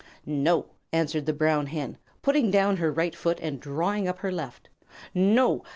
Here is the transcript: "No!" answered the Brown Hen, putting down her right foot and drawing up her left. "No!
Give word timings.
"No!" 0.25 0.65
answered 0.91 1.27
the 1.27 1.31
Brown 1.33 1.67
Hen, 1.67 1.95
putting 2.23 2.49
down 2.49 2.77
her 2.77 2.91
right 2.91 3.15
foot 3.15 3.39
and 3.39 3.59
drawing 3.59 4.07
up 4.07 4.17
her 4.17 4.31
left. 4.31 4.67
"No! 5.13 5.63